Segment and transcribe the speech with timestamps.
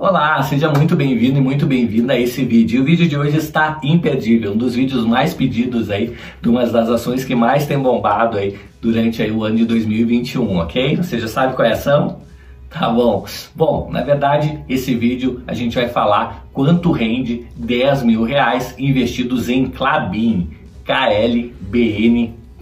[0.00, 2.80] Olá, seja muito bem-vindo e muito bem-vinda a esse vídeo.
[2.80, 6.88] O vídeo de hoje está imperdível, um dos vídeos mais pedidos aí, de uma das
[6.88, 10.96] ações que mais tem bombado aí durante aí o ano de 2021, ok?
[10.96, 12.22] Você já sabe qual é ação?
[12.70, 13.26] Tá bom.
[13.54, 19.50] Bom, na verdade, esse vídeo a gente vai falar quanto rende 10 mil reais investidos
[19.50, 20.48] em Clabin,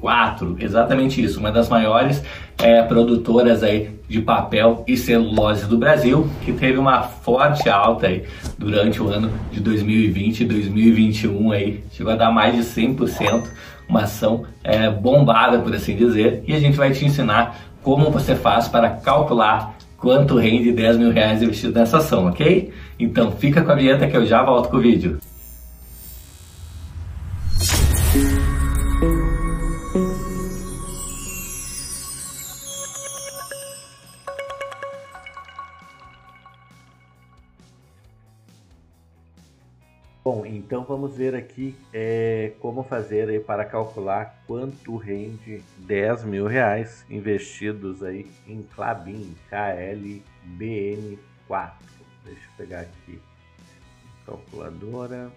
[0.00, 0.56] KLBN4.
[0.60, 2.22] Exatamente isso, uma das maiores
[2.58, 8.24] é, produtoras aí de papel e celulose do Brasil, que teve uma forte alta aí
[8.56, 13.45] durante o ano de 2020 e 2021 aí, chegou a dar mais de 100%,
[13.88, 18.34] uma ação é, bombada, por assim dizer, e a gente vai te ensinar como você
[18.34, 22.73] faz para calcular quanto rende 10 mil reais investido nessa ação, ok?
[22.98, 25.18] Então fica com a vinheta que eu já volto com o vídeo.
[40.88, 48.02] Vamos ver aqui é, como fazer aí para calcular quanto rende 10 mil reais investidos
[48.02, 51.18] aí em Clabin, KLBN4.
[52.24, 53.21] Deixa eu pegar aqui
[54.24, 55.30] calculadora,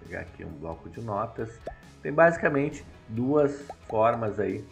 [0.00, 1.56] pegar aqui um bloco de notas.
[2.02, 4.64] Tem basicamente duas formas aí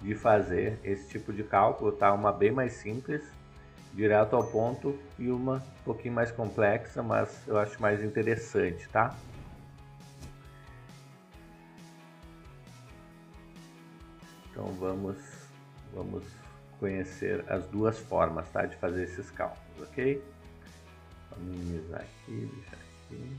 [0.00, 2.12] de fazer esse tipo de cálculo, tá?
[2.12, 3.22] Uma bem mais simples
[3.94, 9.14] direto ao ponto e uma um pouquinho mais complexa, mas eu acho mais interessante, tá?
[14.50, 15.16] Então vamos,
[15.92, 16.24] vamos
[16.78, 20.22] conhecer as duas formas tá, de fazer esses cálculos, ok?
[21.30, 23.36] Vou minimizar aqui, deixar aqui.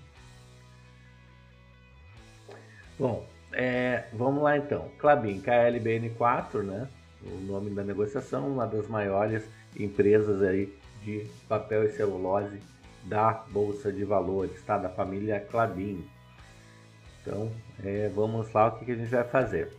[2.98, 4.90] Bom, é, vamos lá então.
[4.98, 6.88] Clabin, KLBN4, né?
[7.26, 9.44] O nome da negociação, uma das maiores
[9.78, 12.60] empresas aí de papel e celulose
[13.04, 14.78] da Bolsa de Valores, tá?
[14.78, 16.06] Da família Clabin.
[17.22, 17.52] Então,
[17.84, 19.72] é, vamos lá, o que, que, a gente vai fazer?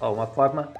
[0.00, 0.72] Ó, uma forma,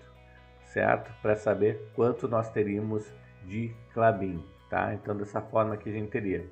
[0.72, 1.12] certo?
[1.22, 3.04] Para saber quanto nós teríamos
[3.46, 4.92] de Clabin, tá?
[4.94, 6.44] Então, dessa forma aqui a gente teria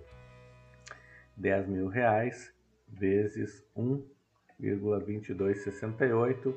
[1.36, 2.52] 10 mil reais
[2.88, 6.54] vezes 1,2268,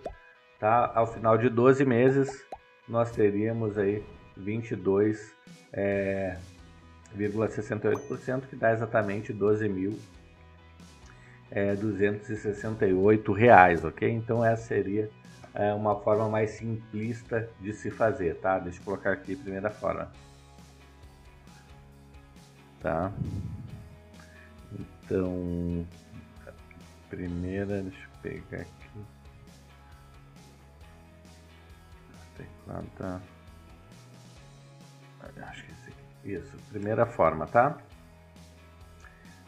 [0.59, 0.91] tá?
[0.95, 2.43] Ao final de 12 meses,
[2.87, 4.03] nós teríamos aí
[4.39, 5.35] 22,68%,
[5.73, 6.37] é,
[8.49, 9.99] que dá exatamente 12.268
[11.51, 14.09] é, 268 reais, ok?
[14.09, 15.09] Então essa seria
[15.53, 18.59] é, uma forma mais simplista de se fazer, tá?
[18.59, 20.11] Deixa eu colocar aqui a primeira forma.
[22.79, 23.11] Tá?
[24.71, 25.85] Então,
[27.09, 29.05] primeira, deixa eu pegar aqui.
[32.37, 33.21] Teclado tá.
[35.43, 36.01] Acho que esse aqui.
[36.23, 37.77] Isso, primeira forma, tá?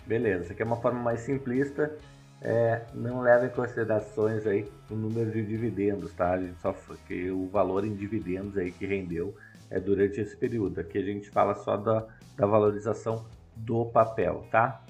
[0.06, 1.98] Beleza, essa aqui é uma forma mais simplista.
[2.42, 6.32] É, não leva em considerações aí o número de dividendos, tá?
[6.32, 6.76] A gente só
[7.08, 9.34] que o valor em dividendos aí que rendeu
[9.70, 10.80] é durante esse período.
[10.80, 12.06] Aqui a gente fala só da,
[12.36, 14.82] da valorização do papel, tá?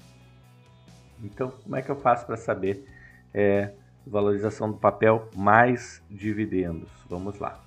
[1.22, 2.86] Então, como é que eu faço para saber
[3.32, 3.72] é,
[4.06, 6.90] valorização do papel mais dividendos?
[7.08, 7.60] Vamos lá.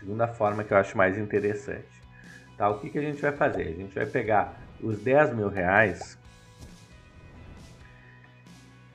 [0.00, 1.94] Segunda forma que eu acho mais interessante.
[2.56, 3.62] Tá, o que, que a gente vai fazer?
[3.62, 6.18] A gente vai pegar os 10 mil reais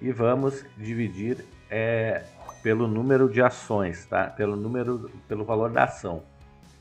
[0.01, 2.23] e vamos dividir é,
[2.61, 4.28] pelo número de ações, tá?
[4.28, 6.23] Pelo número, pelo valor da ação.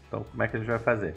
[0.06, 1.14] Então, como é que a gente vai fazer?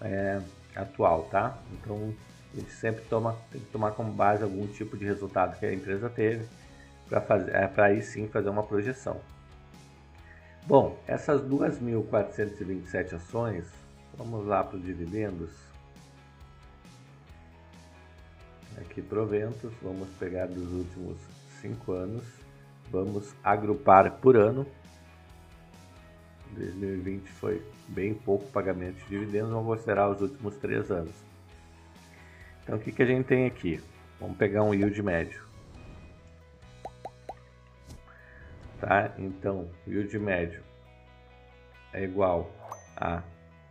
[0.00, 0.40] é,
[0.76, 1.58] atual, tá?
[1.72, 2.14] Então
[2.56, 6.10] gente sempre toma, tem que tomar como base algum tipo de resultado que a empresa
[6.10, 6.44] teve
[7.08, 9.20] para é, aí sim fazer uma projeção.
[10.66, 13.66] Bom, essas 2.427 ações,
[14.16, 15.50] vamos lá para os dividendos.
[18.78, 21.18] Aqui proventos, vamos pegar dos últimos
[21.60, 22.24] 5 anos,
[22.90, 24.66] vamos agrupar por ano.
[26.52, 31.31] 2020 foi bem pouco pagamento de dividendos, vamos considerar os últimos 3 anos.
[32.62, 33.80] Então o que, que a gente tem aqui?
[34.20, 35.42] Vamos pegar um yield médio.
[38.80, 39.12] Tá?
[39.18, 40.62] Então, yield médio
[41.92, 42.50] é igual
[42.96, 43.22] a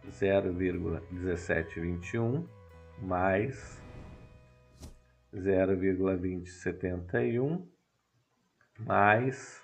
[0.10, 2.46] 0,1721
[3.02, 3.82] mais
[5.34, 7.66] 0,2071
[8.80, 9.62] mais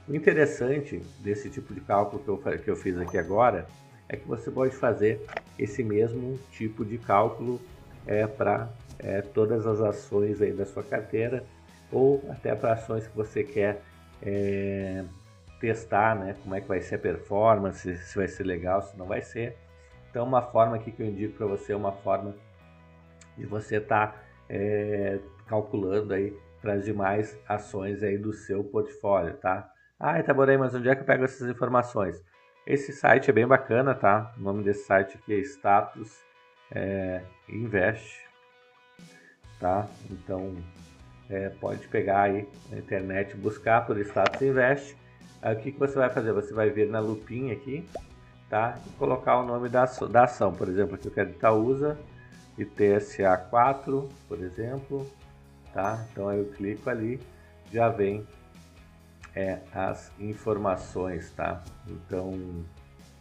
[0.07, 3.67] O interessante desse tipo de cálculo que eu, que eu fiz aqui agora
[4.07, 5.19] é que você pode fazer
[5.59, 7.59] esse mesmo tipo de cálculo
[8.05, 11.45] é, para é, todas as ações aí da sua carteira
[11.91, 13.81] ou até para ações que você quer
[14.21, 15.03] é,
[15.59, 16.35] testar, né?
[16.43, 19.55] Como é que vai ser a performance, se vai ser legal, se não vai ser.
[20.09, 22.35] Então, uma forma aqui que eu indico para você é uma forma
[23.37, 29.33] de você estar tá, é, calculando aí para as demais ações aí do seu portfólio,
[29.37, 29.71] tá?
[29.99, 32.23] Ah, Itaborei, mas onde é que eu pego essas informações?
[32.65, 34.33] Esse site é bem bacana, tá?
[34.37, 36.23] O nome desse site aqui é Status
[36.71, 38.27] é, Invest,
[39.59, 39.87] tá?
[40.11, 40.55] Então,
[41.29, 44.95] é, pode pegar aí na internet, buscar por Status Invest.
[45.41, 46.31] Aí o que, que você vai fazer?
[46.31, 47.87] Você vai vir na lupinha aqui,
[48.49, 48.79] tá?
[48.85, 50.53] E colocar o nome da, da ação.
[50.53, 51.97] Por exemplo, aqui eu quero Itaúsa
[52.57, 55.07] e TSA4, por exemplo,
[55.73, 56.05] tá?
[56.11, 57.19] Então aí eu clico ali,
[57.71, 58.25] já vem
[59.35, 61.61] é, as informações, tá?
[61.87, 62.65] Então,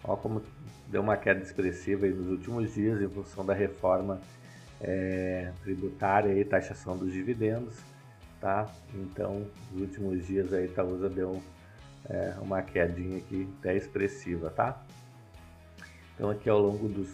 [0.04, 0.42] ó como
[0.86, 4.20] deu uma queda expressiva nos últimos dias em função da reforma
[4.80, 7.95] é, tributária e taxação dos dividendos
[8.46, 8.64] tá?
[8.94, 11.42] Então, nos últimos dias a Itaúsa deu
[12.08, 14.80] é, uma quedinha aqui até expressiva, tá?
[16.14, 17.08] Então aqui ao longo dos,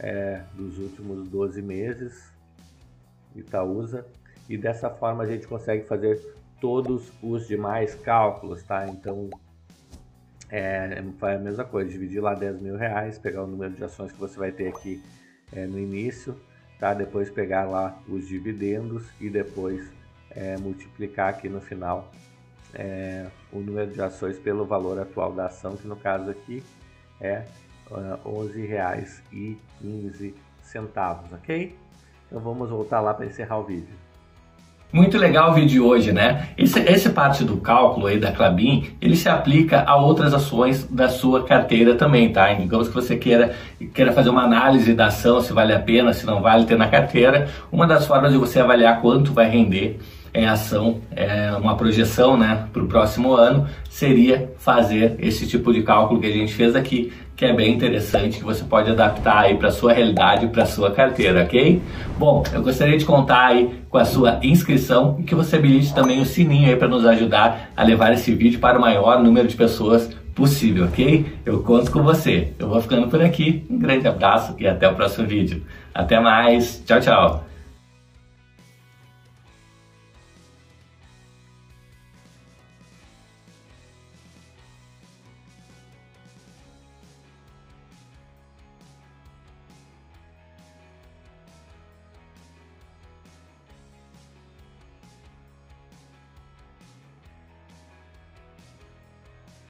[0.00, 2.32] é, dos últimos 12 meses,
[3.36, 4.04] Itaúsa,
[4.48, 6.20] e dessa forma a gente consegue fazer
[6.60, 8.84] todos os demais cálculos, tá?
[8.88, 9.30] Então
[10.50, 14.10] é, é a mesma coisa, dividir lá 10 mil reais, pegar o número de ações
[14.10, 15.00] que você vai ter aqui
[15.52, 16.36] é, no início,
[16.80, 16.92] tá?
[16.92, 20.01] Depois pegar lá os dividendos e depois
[20.34, 22.10] é, multiplicar aqui no final
[22.74, 26.62] é, o número de ações pelo valor atual da ação, que no caso aqui
[27.20, 27.44] é
[27.90, 30.34] R$ uh, 11,15,
[31.32, 31.76] ok?
[32.26, 33.94] Então vamos voltar lá para encerrar o vídeo.
[34.90, 36.50] Muito legal o vídeo de hoje, né?
[36.56, 41.08] Esse, essa parte do cálculo aí da Clabin, ele se aplica a outras ações da
[41.08, 42.52] sua carteira também, tá?
[42.52, 43.54] Digamos que você queira,
[43.94, 46.88] queira fazer uma análise da ação, se vale a pena, se não vale ter na
[46.88, 47.48] carteira.
[47.70, 49.98] Uma das formas de você avaliar quanto vai render
[50.34, 55.82] em ação, é, uma projeção né, para o próximo ano, seria fazer esse tipo de
[55.82, 59.56] cálculo que a gente fez aqui, que é bem interessante, que você pode adaptar aí
[59.56, 61.82] para a sua realidade, para a sua carteira, ok?
[62.18, 66.20] Bom, eu gostaria de contar aí com a sua inscrição e que você habilite também
[66.20, 69.56] o sininho aí para nos ajudar a levar esse vídeo para o maior número de
[69.56, 71.26] pessoas possível, ok?
[71.44, 72.52] Eu conto com você.
[72.58, 73.64] Eu vou ficando por aqui.
[73.68, 75.62] Um grande abraço e até o próximo vídeo.
[75.94, 76.82] Até mais.
[76.86, 77.51] Tchau, tchau.